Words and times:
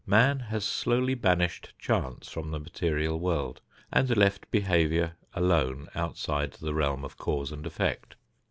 Man 0.07 0.39
has 0.39 0.65
slowly 0.65 1.13
banished 1.13 1.75
chance 1.77 2.27
from 2.27 2.49
the 2.49 2.59
material 2.59 3.19
world 3.19 3.61
and 3.93 4.17
left 4.17 4.49
behavior 4.49 5.13
alone 5.35 5.89
outside 5.93 6.53
the 6.53 6.73
realm 6.73 7.05
of 7.05 7.17
cause 7.19 7.51
and 7.51 7.67
effect. 7.67 8.15